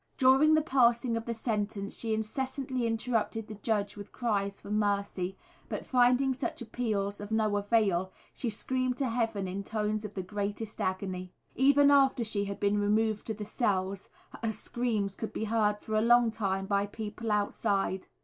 [0.17, 5.37] During the passing of the sentence she incessantly interrupted the judge with cries for mercy,
[5.69, 10.23] but finding such appeals of no avail, she screamed to Heaven in tones of the
[10.23, 11.33] greatest agony.
[11.55, 14.09] Even after she had been removed to the cells,
[14.43, 18.07] her screams could be heard for a long time by people outside.